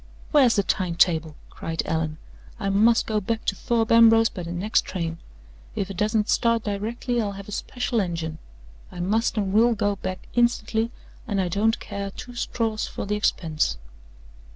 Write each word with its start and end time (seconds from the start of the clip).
"Where's 0.31 0.55
the 0.55 0.63
time 0.63 0.95
table?" 0.95 1.35
cried 1.51 1.83
Allan. 1.85 2.17
"I 2.59 2.69
must 2.69 3.05
go 3.05 3.21
back 3.21 3.45
to 3.45 3.55
Thorpe 3.55 3.91
Ambrose 3.91 4.29
by 4.29 4.41
the 4.41 4.51
next 4.51 4.81
train! 4.83 5.19
If 5.75 5.91
it 5.91 5.97
doesn't 5.97 6.27
start 6.27 6.63
directly, 6.63 7.21
I'll 7.21 7.33
have 7.33 7.47
a 7.47 7.51
special 7.51 8.01
engine. 8.01 8.39
I 8.91 8.99
must 8.99 9.37
and 9.37 9.53
will 9.53 9.75
go 9.75 9.97
back 9.97 10.27
instantly, 10.33 10.89
and 11.27 11.39
I 11.39 11.49
don't 11.49 11.79
care 11.79 12.09
two 12.09 12.33
straws 12.33 12.87
for 12.87 13.05
the 13.05 13.13
expense!" 13.15 13.77